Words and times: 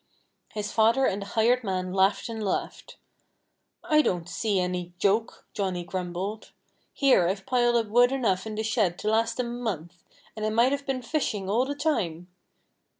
His 0.53 0.71
father 0.71 1.05
and 1.05 1.21
the 1.21 1.25
hired 1.27 1.63
man 1.63 1.93
laughed 1.93 2.27
and 2.27 2.43
laughed. 2.43 2.97
"I 3.83 4.01
don't 4.01 4.27
see 4.27 4.59
any 4.59 4.93
joke," 4.97 5.45
Johnnie 5.53 5.83
grumbled. 5.83 6.53
"Here 6.91 7.27
I've 7.27 7.45
piled 7.45 7.75
up 7.75 7.85
wood 7.85 8.11
enough 8.11 8.47
in 8.47 8.55
the 8.55 8.63
shed 8.63 8.97
to 8.97 9.09
last 9.11 9.39
a 9.39 9.43
month. 9.43 10.03
And 10.35 10.43
I 10.43 10.49
might 10.49 10.71
have 10.71 10.87
been 10.87 11.03
fishing 11.03 11.51
all 11.51 11.65
the 11.65 11.75
time." 11.75 12.29